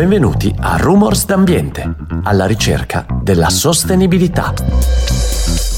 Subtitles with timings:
[0.00, 4.54] Benvenuti a Rumors d'Ambiente, alla ricerca della sostenibilità.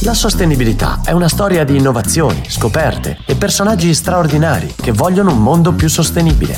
[0.03, 5.73] La sostenibilità è una storia di innovazioni, scoperte e personaggi straordinari che vogliono un mondo
[5.73, 6.55] più sostenibile.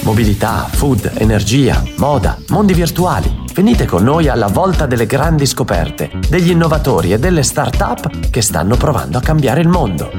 [0.00, 3.44] Mobilità, food, energia, moda, mondi virtuali.
[3.54, 8.76] Venite con noi alla volta delle grandi scoperte, degli innovatori e delle start-up che stanno
[8.76, 10.10] provando a cambiare il mondo.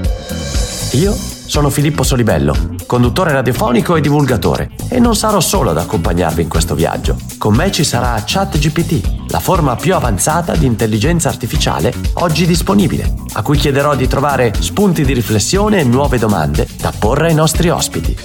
[0.94, 1.14] Io
[1.48, 6.76] sono Filippo Solibello, conduttore radiofonico e divulgatore, e non sarò solo ad accompagnarvi in questo
[6.76, 7.18] viaggio.
[7.38, 13.42] Con me ci sarà ChatGPT, la forma più avanzata di intelligenza artificiale oggi disponibile, a
[13.42, 18.16] cui chiederò di trovare spunti di riflessione e nuove domande da porre ai nostri ospiti.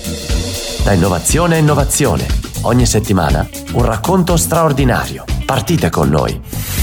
[0.82, 2.26] Da innovazione a innovazione,
[2.62, 5.24] ogni settimana un racconto straordinario.
[5.46, 6.81] Partite con noi!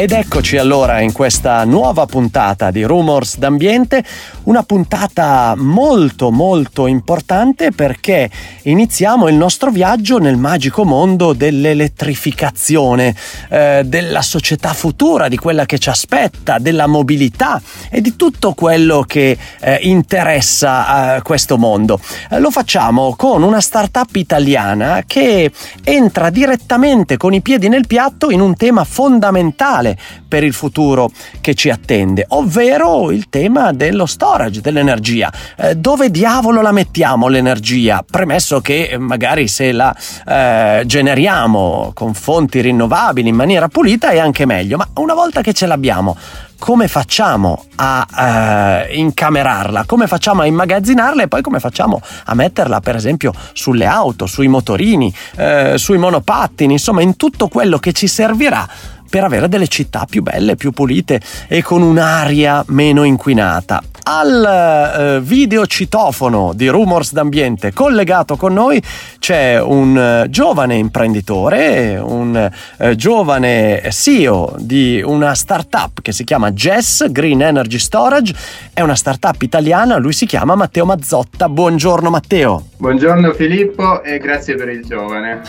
[0.00, 4.04] Ed eccoci allora in questa nuova puntata di Rumors d'Ambiente,
[4.48, 8.30] una puntata molto molto importante perché
[8.62, 13.14] iniziamo il nostro viaggio nel magico mondo dell'elettrificazione,
[13.50, 19.04] eh, della società futura, di quella che ci aspetta, della mobilità e di tutto quello
[19.06, 22.00] che eh, interessa eh, questo mondo.
[22.30, 25.52] Eh, lo facciamo con una startup italiana che
[25.84, 31.10] entra direttamente con i piedi nel piatto in un tema fondamentale per il futuro
[31.42, 34.06] che ci attende, ovvero il tema dello
[34.38, 35.32] storage dell'energia.
[35.56, 38.04] Eh, dove diavolo la mettiamo l'energia?
[38.08, 39.94] Premesso che magari se la
[40.26, 45.52] eh, generiamo con fonti rinnovabili in maniera pulita è anche meglio, ma una volta che
[45.52, 46.16] ce l'abbiamo,
[46.58, 52.80] come facciamo a eh, incamerarla, come facciamo a immagazzinarla e poi come facciamo a metterla
[52.80, 58.06] per esempio sulle auto, sui motorini, eh, sui monopattini, insomma in tutto quello che ci
[58.06, 58.66] servirà
[59.08, 63.82] per avere delle città più belle, più pulite e con un'aria meno inquinata.
[64.10, 68.82] Al eh, citofono di Rumors d'Ambiente collegato con noi
[69.18, 76.52] c'è un eh, giovane imprenditore, un eh, giovane CEO di una startup che si chiama
[76.52, 78.34] Jess Green Energy Storage,
[78.72, 81.50] è una startup italiana, lui si chiama Matteo Mazzotta.
[81.50, 82.68] Buongiorno Matteo.
[82.78, 85.42] Buongiorno Filippo e grazie per il giovane.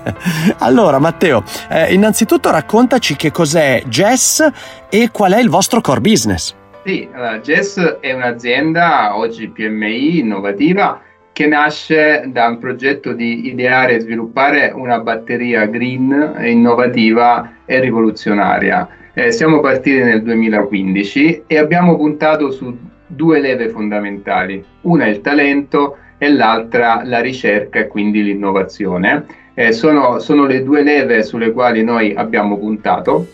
[0.58, 4.46] allora Matteo, eh, innanzitutto raccontaci che cos'è Jess
[4.88, 6.54] e qual è il vostro core business.
[6.84, 11.00] Sì, allora, Jess è un'azienda oggi PMI innovativa
[11.32, 18.88] che nasce da un progetto di ideare e sviluppare una batteria green, innovativa e rivoluzionaria.
[19.14, 22.76] Eh, siamo partiti nel 2015 e abbiamo puntato su
[23.06, 24.64] due leve fondamentali.
[24.82, 29.24] Una è il talento e l'altra la ricerca e quindi l'innovazione.
[29.54, 33.26] Eh, sono, sono le due leve sulle quali noi abbiamo puntato.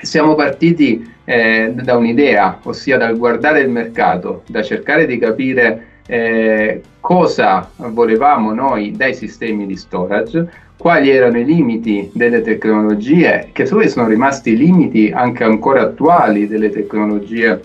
[0.00, 6.80] Siamo partiti eh, da un'idea, ossia dal guardare il mercato, da cercare di capire eh,
[7.00, 10.48] cosa volevamo noi dai sistemi di storage,
[10.78, 17.60] quali erano i limiti delle tecnologie, che sono rimasti limiti anche ancora attuali delle tecnologie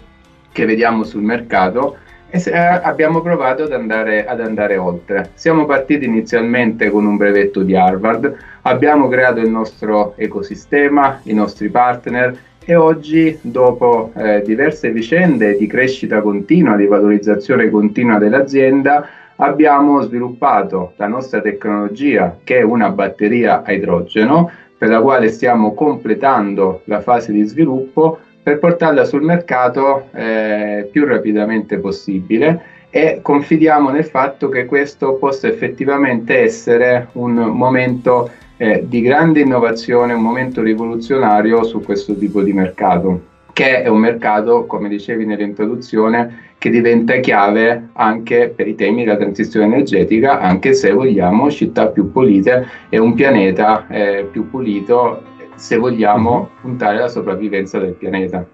[0.51, 1.97] che vediamo sul mercato
[2.35, 5.29] e se, eh, abbiamo provato ad andare, ad andare oltre.
[5.35, 11.69] Siamo partiti inizialmente con un brevetto di Harvard, abbiamo creato il nostro ecosistema, i nostri
[11.69, 12.35] partner
[12.65, 20.93] e oggi, dopo eh, diverse vicende di crescita continua, di valorizzazione continua dell'azienda, abbiamo sviluppato
[20.95, 26.99] la nostra tecnologia che è una batteria a idrogeno per la quale stiamo completando la
[26.99, 34.49] fase di sviluppo per portarla sul mercato eh, più rapidamente possibile e confidiamo nel fatto
[34.49, 41.81] che questo possa effettivamente essere un momento eh, di grande innovazione, un momento rivoluzionario su
[41.81, 43.21] questo tipo di mercato,
[43.53, 49.17] che è un mercato, come dicevi nell'introduzione, che diventa chiave anche per i temi della
[49.17, 55.77] transizione energetica, anche se vogliamo città più pulite e un pianeta eh, più pulito se
[55.77, 56.61] vogliamo mhm.
[56.61, 58.45] puntare alla sopravvivenza del pianeta.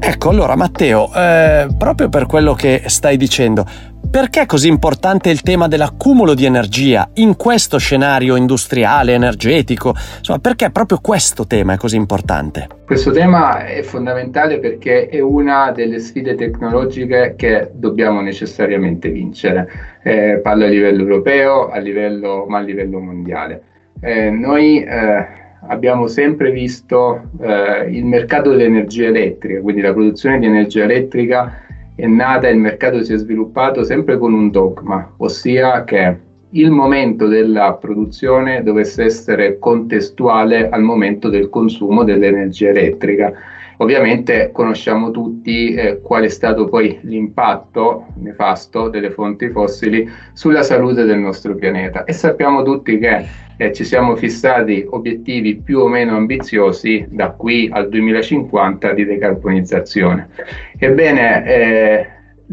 [0.00, 3.66] Ecco, allora Matteo, eh, proprio per quello che stai dicendo,
[4.10, 9.94] perché è così importante il tema dell'accumulo di energia in questo scenario industriale, energetico?
[10.16, 12.68] Insomma, perché proprio questo tema è così importante?
[12.86, 19.68] Questo tema è fondamentale perché è una delle sfide tecnologiche che dobbiamo necessariamente vincere.
[20.02, 23.62] Eh, parlo a livello europeo, a livello, ma a livello mondiale.
[24.00, 25.26] Eh, noi eh,
[25.66, 31.62] abbiamo sempre visto eh, il mercato dell'energia elettrica, quindi la produzione di energia elettrica
[31.94, 36.16] è nata e il mercato si è sviluppato sempre con un dogma, ossia che
[36.50, 43.32] il momento della produzione dovesse essere contestuale al momento del consumo dell'energia elettrica
[43.80, 51.04] Ovviamente conosciamo tutti eh, qual è stato poi l'impatto nefasto delle fonti fossili sulla salute
[51.04, 53.24] del nostro pianeta e sappiamo tutti che
[53.56, 60.28] eh, ci siamo fissati obiettivi più o meno ambiziosi da qui al 2050 di decarbonizzazione.
[60.76, 62.06] Ebbene, eh,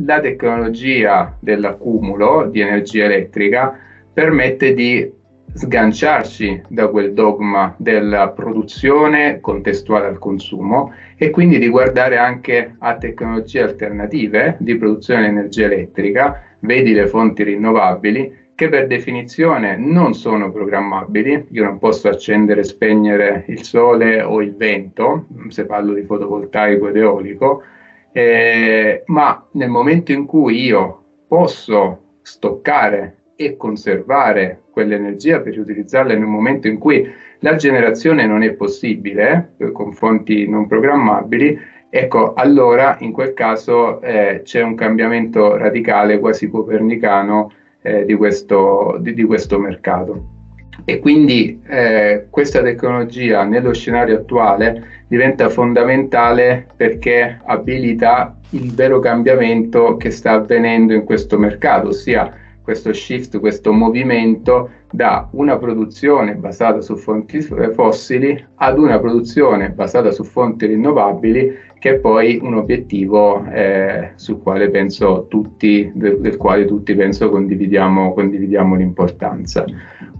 [0.05, 3.79] la tecnologia dell'accumulo di energia elettrica
[4.13, 5.11] permette di
[5.55, 12.97] sganciarci da quel dogma della produzione contestuale al consumo e quindi di guardare anche a
[12.97, 20.13] tecnologie alternative di produzione di energia elettrica, vedi le fonti rinnovabili, che per definizione non
[20.13, 21.47] sono programmabili.
[21.51, 26.89] Io non posso accendere e spegnere il sole o il vento, se parlo di fotovoltaico
[26.89, 27.63] ed eolico,
[28.11, 36.23] eh, ma nel momento in cui io posso stoccare e conservare quell'energia per riutilizzarla in
[36.23, 37.09] un momento in cui
[37.39, 41.59] la generazione non è possibile eh, con fonti non programmabili,
[41.89, 47.51] ecco, allora in quel caso eh, c'è un cambiamento radicale, quasi copernicano,
[47.81, 50.33] eh, di, questo, di, di, questo, mercato.
[50.85, 59.97] E quindi eh, questa tecnologia nello scenario attuale diventa fondamentale perché abilita il vero cambiamento
[59.97, 62.33] che sta avvenendo in questo mercato, ossia
[62.65, 70.11] questo shift, questo movimento da una produzione basata su fonti fossili ad una produzione basata
[70.11, 76.37] su fonti rinnovabili che è poi un obiettivo eh, sul quale penso tutti, del, del,
[76.37, 79.63] quale tutti penso condividiamo, condividiamo l'importanza.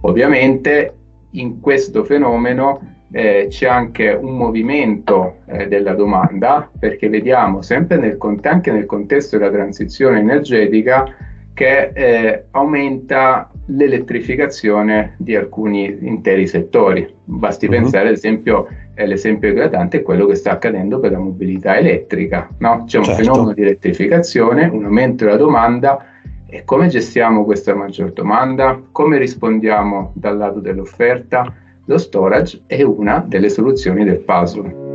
[0.02, 0.94] Ovviamente
[1.30, 8.16] in questo fenomeno eh, c'è anche un movimento eh, della domanda perché vediamo sempre nel,
[8.42, 11.04] anche nel contesto della transizione energetica
[11.56, 17.10] che eh, aumenta l'elettrificazione di alcuni interi settori.
[17.24, 17.70] Basti uh-huh.
[17.70, 22.50] pensare ad esempio, eh, l'esempio eclatante è quello che sta accadendo per la mobilità elettrica.
[22.58, 22.84] No?
[22.86, 23.22] C'è un certo.
[23.22, 26.04] fenomeno di elettrificazione, un aumento della domanda
[26.46, 28.78] e come gestiamo questa maggior domanda?
[28.92, 31.50] Come rispondiamo dal lato dell'offerta?
[31.86, 34.85] Lo storage è una delle soluzioni del puzzle.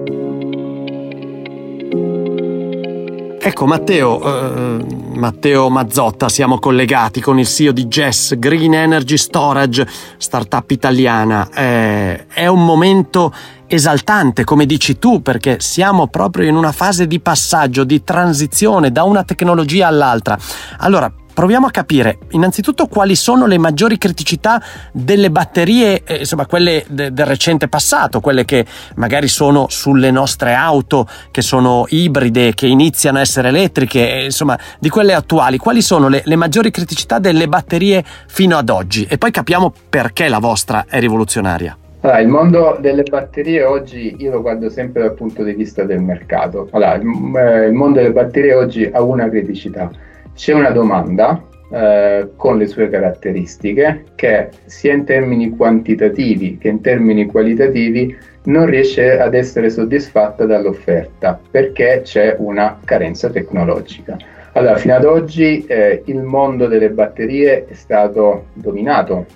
[3.44, 4.86] Ecco Matteo, eh,
[5.16, 11.50] Matteo Mazzotta, siamo collegati con il CEO di Jess Green Energy Storage, startup italiana.
[11.50, 13.34] Eh, è un momento
[13.66, 19.02] esaltante, come dici tu, perché siamo proprio in una fase di passaggio, di transizione da
[19.06, 20.38] una tecnologia all'altra.
[20.78, 24.62] Allora, proviamo a capire innanzitutto quali sono le maggiori criticità
[24.92, 30.54] delle batterie, eh, insomma quelle de- del recente passato, quelle che magari sono sulle nostre
[30.54, 35.82] auto, che sono ibride, che iniziano a essere elettriche, eh, insomma di quelle attuali, quali
[35.82, 40.40] sono le, le maggiori criticità delle batterie fino ad oggi e poi capiamo perché la
[40.40, 41.78] vostra è rivoluzionaria.
[42.04, 46.02] Allora, il mondo delle batterie oggi io lo guardo sempre dal punto di vista del
[46.02, 46.68] mercato.
[46.72, 47.04] Allora, il,
[47.36, 49.92] eh, il mondo delle batterie oggi ha una criticità
[50.42, 51.40] c'è una domanda
[51.72, 58.66] eh, con le sue caratteristiche che sia in termini quantitativi che in termini qualitativi non
[58.66, 64.18] riesce ad essere soddisfatta dall'offerta perché c'è una carenza tecnologica.
[64.54, 69.28] Allora, fino ad oggi eh, il mondo delle batterie è stato dominato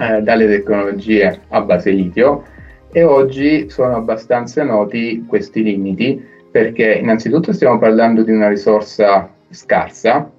[0.00, 2.42] eh, dalle tecnologie a base litio
[2.90, 6.20] e oggi sono abbastanza noti questi limiti
[6.50, 10.32] perché innanzitutto stiamo parlando di una risorsa scarsa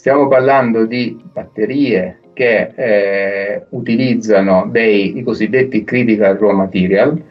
[0.00, 7.22] Stiamo parlando di batterie che eh, utilizzano dei i cosiddetti critical raw material,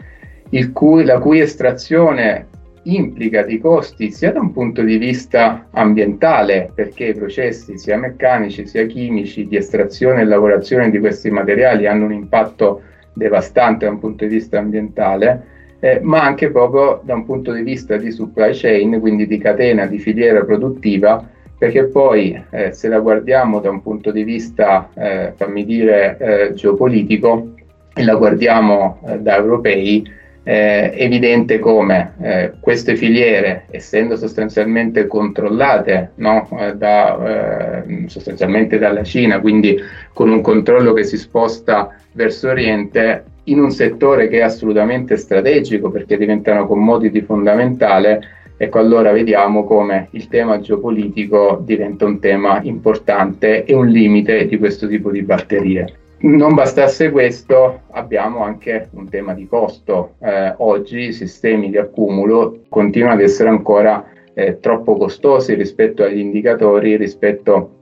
[0.71, 2.45] cui, la cui estrazione
[2.83, 8.67] implica dei costi sia da un punto di vista ambientale, perché i processi sia meccanici
[8.67, 12.83] sia chimici di estrazione e lavorazione di questi materiali hanno un impatto
[13.13, 15.43] devastante da un punto di vista ambientale,
[15.79, 19.87] eh, ma anche proprio da un punto di vista di supply chain, quindi di catena,
[19.87, 25.33] di filiera produttiva, perché poi eh, se la guardiamo da un punto di vista, eh,
[25.35, 27.49] fammi dire, eh, geopolitico,
[27.93, 36.11] e la guardiamo eh, da europei, è evidente come eh, queste filiere, essendo sostanzialmente controllate
[36.15, 39.77] no, eh, da, sostanzialmente dalla Cina, quindi
[40.13, 45.91] con un controllo che si sposta verso Oriente, in un settore che è assolutamente strategico
[45.91, 48.21] perché diventa una commodity fondamentale,
[48.61, 54.57] Ecco, allora vediamo come il tema geopolitico diventa un tema importante e un limite di
[54.57, 55.93] questo tipo di batterie.
[56.23, 60.15] Non bastasse questo, abbiamo anche un tema di costo.
[60.19, 66.19] Eh, oggi i sistemi di accumulo continuano ad essere ancora eh, troppo costosi rispetto agli
[66.19, 67.75] indicatori, rispetto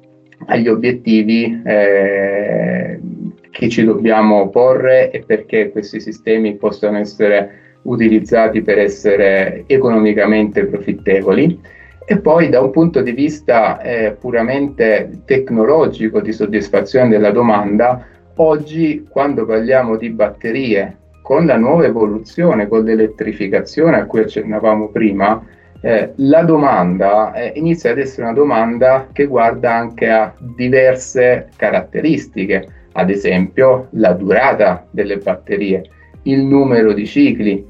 [0.45, 2.99] agli obiettivi eh,
[3.49, 11.59] che ci dobbiamo porre e perché questi sistemi possano essere utilizzati per essere economicamente profittevoli.
[12.09, 19.05] E poi da un punto di vista eh, puramente tecnologico di soddisfazione della domanda, oggi
[19.09, 25.43] quando parliamo di batterie con la nuova evoluzione, con l'elettrificazione a cui accennavamo prima,
[25.81, 32.67] eh, la domanda eh, inizia ad essere una domanda che guarda anche a diverse caratteristiche,
[32.93, 35.83] ad esempio la durata delle batterie,
[36.23, 37.65] il numero di cicli,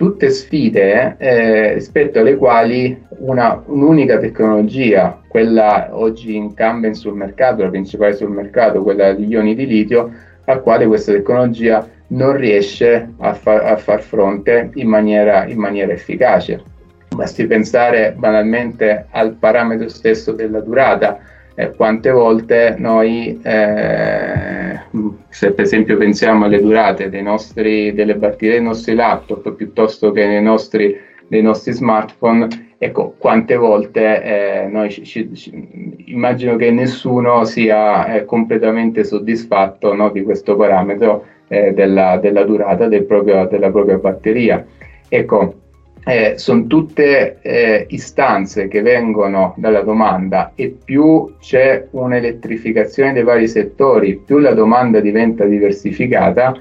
[0.00, 7.68] tutte sfide eh, rispetto alle quali una, un'unica tecnologia, quella oggi incumbent sul mercato, la
[7.68, 10.10] principale sul mercato, quella degli ioni di litio,
[10.46, 15.92] al quale questa tecnologia non riesce a, fa- a far fronte in maniera, in maniera
[15.92, 16.62] efficace.
[17.14, 21.18] Basti pensare banalmente al parametro stesso della durata.
[21.54, 24.59] Eh, quante volte noi, eh,
[25.28, 30.42] se per esempio pensiamo alle durate nostri, delle batterie dei nostri laptop piuttosto che nei
[30.42, 30.96] nostri,
[31.28, 38.24] dei nostri smartphone, ecco, quante volte eh, noi ci, ci, immagino che nessuno sia eh,
[38.24, 44.64] completamente soddisfatto no, di questo parametro eh, della, della, durata del proprio, della propria batteria.
[45.08, 45.54] Ecco,
[46.04, 53.48] eh, sono tutte eh, istanze che vengono dalla domanda e più c'è un'elettrificazione dei vari
[53.48, 56.54] settori, più la domanda diventa diversificata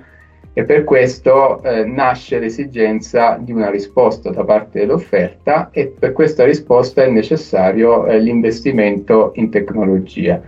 [0.54, 6.44] e per questo eh, nasce l'esigenza di una risposta da parte dell'offerta e per questa
[6.44, 10.42] risposta è necessario eh, l'investimento in tecnologia.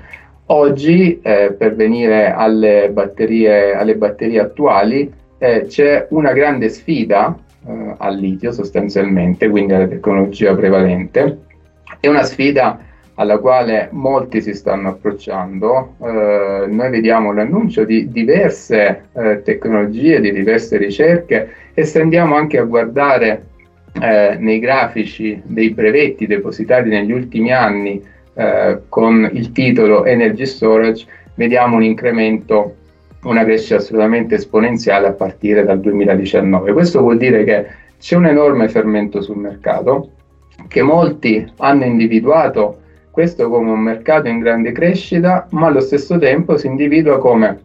[0.47, 7.95] Oggi, eh, per venire alle batterie, alle batterie attuali, eh, c'è una grande sfida eh,
[7.97, 11.39] al litio sostanzialmente, quindi alla tecnologia prevalente.
[11.99, 12.79] È una sfida
[13.15, 15.95] alla quale molti si stanno approcciando.
[16.01, 22.57] Eh, noi vediamo l'annuncio di diverse eh, tecnologie, di diverse ricerche e se andiamo anche
[22.57, 23.45] a guardare
[24.01, 28.01] eh, nei grafici dei brevetti depositati negli ultimi anni
[28.33, 32.77] eh, con il titolo Energy Storage, vediamo un incremento
[33.23, 36.73] una crescita assolutamente esponenziale a partire dal 2019.
[36.73, 37.67] Questo vuol dire che
[37.99, 40.11] c'è un enorme fermento sul mercato,
[40.67, 42.79] che molti hanno individuato
[43.11, 47.59] questo come un mercato in grande crescita, ma allo stesso tempo si individua come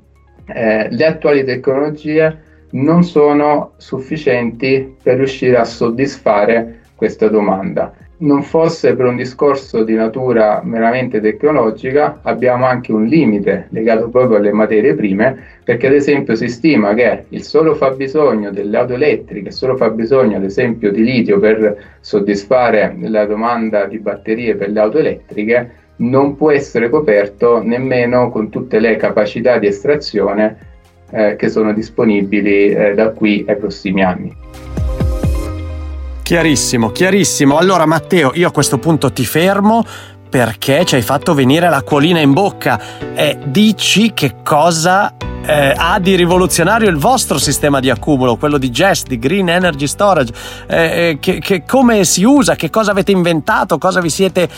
[0.46, 8.94] eh, le attuali tecnologie non sono sufficienti per riuscire a soddisfare questa domanda non fosse
[8.94, 14.94] per un discorso di natura meramente tecnologica, abbiamo anche un limite legato proprio alle materie
[14.94, 19.76] prime, perché ad esempio si stima che il solo fabbisogno delle auto elettriche, il solo
[19.76, 25.70] fabbisogno ad esempio di litio per soddisfare la domanda di batterie per le auto elettriche,
[25.96, 30.75] non può essere coperto nemmeno con tutte le capacità di estrazione
[31.11, 34.35] eh, che sono disponibili eh, da qui ai prossimi anni.
[36.26, 37.56] Chiarissimo, chiarissimo.
[37.56, 39.85] Allora Matteo, io a questo punto ti fermo
[40.28, 42.80] perché ci hai fatto venire l'acquolina in bocca.
[43.14, 45.14] E dici che cosa
[45.47, 49.87] eh, ha di rivoluzionario il vostro sistema di accumulo, quello di GES, di Green Energy
[49.87, 50.33] Storage,
[50.66, 54.49] eh, eh, che, che, come si usa, che cosa avete inventato, cosa vi siete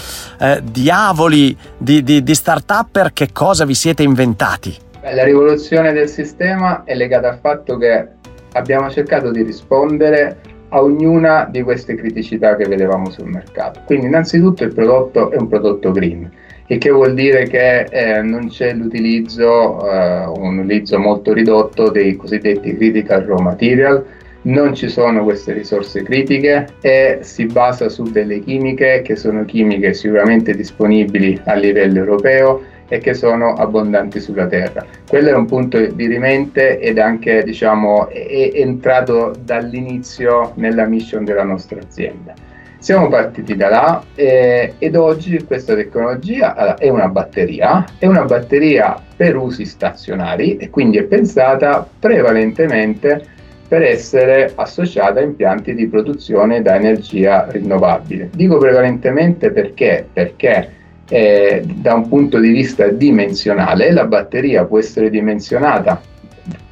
[0.41, 4.75] eh, diavoli di, di, di start-upper, che cosa vi siete inventati?
[5.03, 8.09] La rivoluzione del sistema è legata al fatto che
[8.55, 13.81] abbiamo cercato di rispondere a ognuna di queste criticità che vedevamo sul mercato.
[13.85, 16.31] Quindi innanzitutto il prodotto è un prodotto green,
[16.67, 22.15] il che vuol dire che eh, non c'è l'utilizzo, eh, un utilizzo molto ridotto dei
[22.17, 24.05] cosiddetti critical raw material,
[24.43, 29.95] non ci sono queste risorse critiche e si basa su delle chimiche che sono chimiche
[29.95, 34.85] sicuramente disponibili a livello europeo e che sono abbondanti sulla terra.
[35.07, 41.45] Quello è un punto di rimente ed anche diciamo, è entrato dall'inizio nella mission della
[41.45, 42.35] nostra azienda.
[42.81, 48.97] Siamo partiti da là eh, ed oggi questa tecnologia è una batteria, è una batteria
[49.17, 56.63] per usi stazionari e quindi è pensata prevalentemente per essere associata a impianti di produzione
[56.63, 58.31] da energia rinnovabile.
[58.33, 60.07] Dico prevalentemente perché?
[60.11, 60.77] Perché
[61.09, 66.01] eh, da un punto di vista dimensionale la batteria può essere dimensionata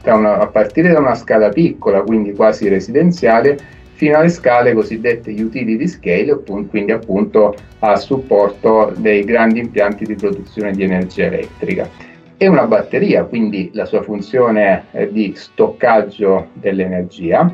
[0.04, 3.58] una, a partire da una scala piccola, quindi quasi residenziale,
[3.94, 6.38] fino alle scale cosiddette utility scale,
[6.68, 11.88] quindi appunto a supporto dei grandi impianti di produzione di energia elettrica.
[12.36, 17.50] È una batteria, quindi la sua funzione di stoccaggio dell'energia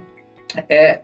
[0.66, 1.00] eh,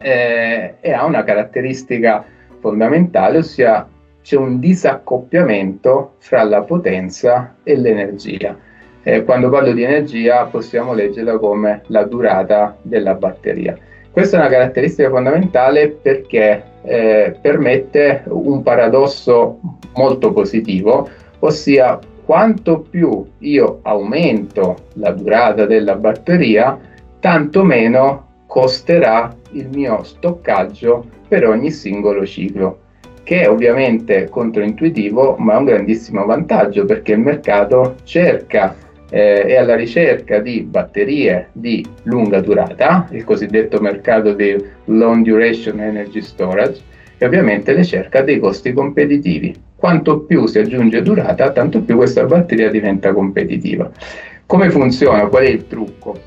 [0.80, 2.24] e ha una caratteristica
[2.60, 3.88] fondamentale, ossia
[4.22, 8.56] c'è un disaccoppiamento fra la potenza e l'energia.
[9.02, 13.76] Eh, quando parlo di energia possiamo leggerla come la durata della batteria.
[14.10, 19.60] Questa è una caratteristica fondamentale perché eh, permette un paradosso
[19.94, 21.08] molto positivo,
[21.38, 26.78] ossia quanto più io aumento la durata della batteria,
[27.20, 32.80] tanto meno costerà il mio stoccaggio per ogni singolo ciclo,
[33.28, 38.74] che è ovviamente controintuitivo, ma è un grandissimo vantaggio perché il mercato cerca
[39.10, 44.56] eh, è alla ricerca di batterie di lunga durata, il cosiddetto mercato di
[44.86, 46.80] long duration energy storage,
[47.18, 49.54] e ovviamente le cerca dei costi competitivi.
[49.76, 53.90] Quanto più si aggiunge durata, tanto più questa batteria diventa competitiva.
[54.46, 55.26] Come funziona?
[55.26, 56.18] Qual è il trucco?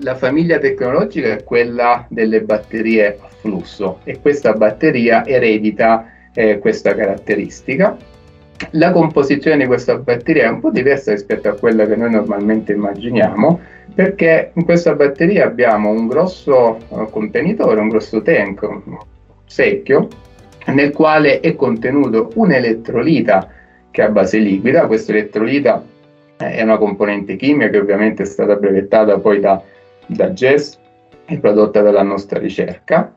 [0.00, 6.94] La famiglia tecnologica è quella delle batterie a flusso e questa batteria eredita eh, questa
[6.94, 7.96] caratteristica
[8.70, 12.72] la composizione di questa batteria è un po' diversa rispetto a quella che noi normalmente
[12.72, 13.60] immaginiamo,
[13.94, 18.98] perché in questa batteria abbiamo un grosso uh, contenitore, un grosso tank, un
[19.46, 20.08] secchio,
[20.66, 23.48] nel quale è contenuto un'elettrolita
[23.90, 24.86] che è a base liquida.
[24.86, 25.84] Questa elettrolita
[26.38, 29.60] eh, è una componente chimica che ovviamente è stata brevettata poi da,
[30.06, 30.78] da GES
[31.26, 33.12] e prodotta dalla nostra ricerca.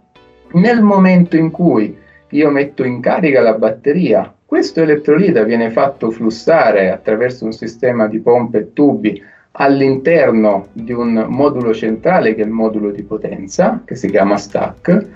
[0.54, 4.34] Nel momento in cui io metto in carica la batteria.
[4.46, 9.22] Questo elettrolita viene fatto flussare attraverso un sistema di pompe e tubi
[9.58, 15.08] all'interno di un modulo centrale che è il modulo di potenza, che si chiama stack,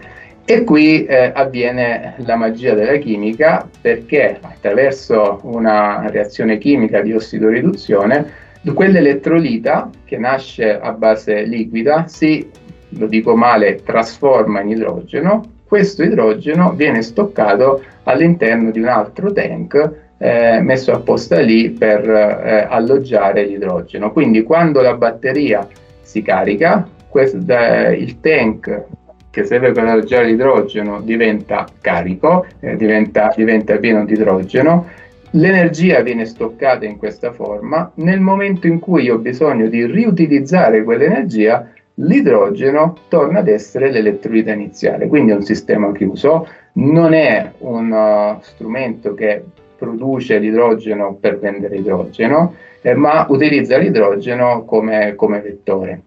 [0.46, 8.48] e qui eh, avviene la magia della chimica perché attraverso una reazione chimica di ossidoriduzione
[8.74, 12.50] quell'elettrolita che nasce a base liquida si,
[12.89, 19.91] lo dico male, trasforma in idrogeno questo idrogeno viene stoccato all'interno di un altro tank
[20.17, 24.11] eh, messo apposta lì per eh, alloggiare l'idrogeno.
[24.11, 25.65] Quindi quando la batteria
[26.01, 28.85] si carica, questo, eh, il tank
[29.29, 34.88] che serve per alloggiare l'idrogeno diventa carico, eh, diventa, diventa pieno di idrogeno,
[35.33, 41.69] l'energia viene stoccata in questa forma, nel momento in cui ho bisogno di riutilizzare quell'energia,
[41.99, 48.41] l'idrogeno torna ad essere l'elettrolita iniziale, quindi è un sistema chiuso, non è un uh,
[48.41, 49.43] strumento che
[49.77, 56.01] produce l'idrogeno per vendere idrogeno, eh, ma utilizza l'idrogeno come, come vettore.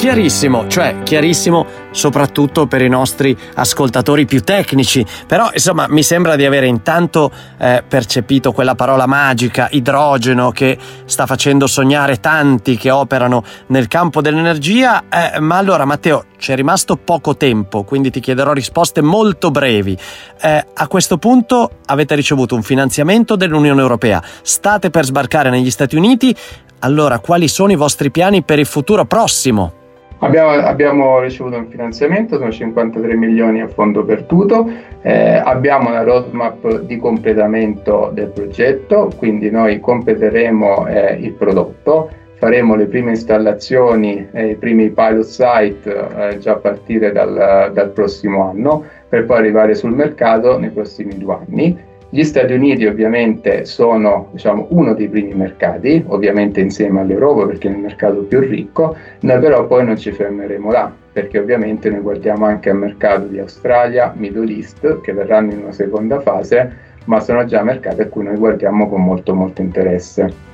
[0.00, 6.46] Chiarissimo, cioè chiarissimo soprattutto per i nostri ascoltatori più tecnici, però insomma mi sembra di
[6.46, 13.44] avere intanto eh, percepito quella parola magica, idrogeno, che sta facendo sognare tanti che operano
[13.66, 19.02] nel campo dell'energia, eh, ma allora Matteo c'è rimasto poco tempo, quindi ti chiederò risposte
[19.02, 19.98] molto brevi.
[20.40, 25.94] Eh, a questo punto avete ricevuto un finanziamento dell'Unione Europea, state per sbarcare negli Stati
[25.94, 26.34] Uniti,
[26.78, 29.74] allora quali sono i vostri piani per il futuro prossimo?
[30.22, 34.68] Abbiamo, abbiamo, ricevuto un finanziamento, sono 53 milioni a fondo perduto,
[35.00, 42.74] eh, abbiamo una roadmap di completamento del progetto, quindi noi completeremo eh, il prodotto, faremo
[42.74, 48.50] le prime installazioni e i primi pilot site eh, già a partire dal, dal prossimo
[48.50, 54.30] anno per poi arrivare sul mercato nei prossimi due anni gli Stati Uniti ovviamente sono
[54.32, 59.38] diciamo, uno dei primi mercati, ovviamente insieme all'Europa perché è il mercato più ricco, noi
[59.38, 64.12] però poi non ci fermeremo là, perché ovviamente noi guardiamo anche al mercato di Australia,
[64.16, 68.36] Middle East, che verranno in una seconda fase, ma sono già mercati a cui noi
[68.36, 70.48] guardiamo con molto molto interesse.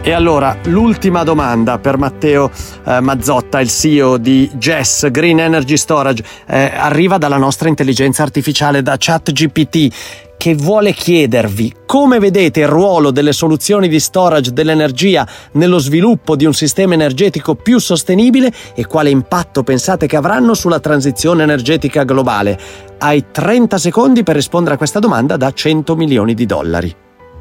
[0.00, 2.50] E allora l'ultima domanda per Matteo
[2.86, 8.80] eh, Mazzotta, il CEO di GES Green Energy Storage, eh, arriva dalla nostra intelligenza artificiale
[8.80, 15.78] da ChatGPT che vuole chiedervi come vedete il ruolo delle soluzioni di storage dell'energia nello
[15.78, 21.42] sviluppo di un sistema energetico più sostenibile e quale impatto pensate che avranno sulla transizione
[21.42, 22.56] energetica globale.
[22.98, 26.94] Hai 30 secondi per rispondere a questa domanda da 100 milioni di dollari.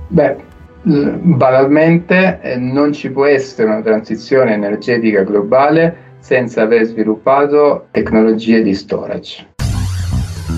[0.07, 0.35] Beh,
[0.81, 8.73] banalmente eh, non ci può essere una transizione energetica globale senza aver sviluppato tecnologie di
[8.73, 9.55] storage.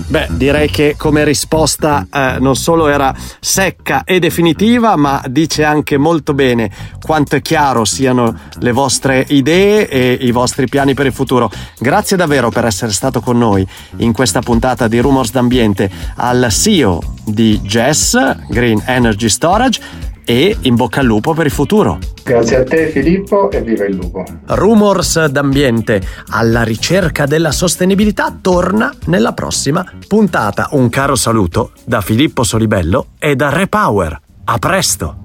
[0.06, 5.96] Beh, direi che come risposta eh, non solo era secca e definitiva, ma dice anche
[5.98, 11.12] molto bene quanto è chiaro siano le vostre idee e i vostri piani per il
[11.12, 11.50] futuro.
[11.78, 17.00] Grazie davvero per essere stato con noi in questa puntata di Rumors d'Ambiente al CEO
[17.24, 19.80] di GES, Green Energy Storage
[20.24, 21.98] e in bocca al lupo per il futuro.
[22.22, 24.24] Grazie a te Filippo e viva il lupo.
[24.46, 30.68] Rumors d'ambiente alla ricerca della sostenibilità torna nella prossima puntata.
[30.72, 34.20] Un caro saluto da Filippo Solibello e da Repower.
[34.44, 35.19] A presto!